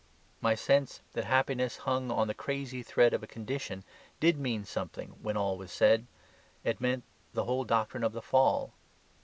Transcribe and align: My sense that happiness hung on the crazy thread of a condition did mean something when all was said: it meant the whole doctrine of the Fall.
My 0.41 0.55
sense 0.55 1.01
that 1.13 1.25
happiness 1.25 1.77
hung 1.85 2.09
on 2.09 2.27
the 2.27 2.33
crazy 2.33 2.81
thread 2.81 3.13
of 3.13 3.21
a 3.21 3.27
condition 3.27 3.83
did 4.19 4.39
mean 4.39 4.65
something 4.65 5.09
when 5.21 5.37
all 5.37 5.59
was 5.59 5.71
said: 5.71 6.07
it 6.63 6.81
meant 6.81 7.03
the 7.33 7.43
whole 7.43 7.65
doctrine 7.65 8.03
of 8.03 8.13
the 8.13 8.21
Fall. 8.23 8.73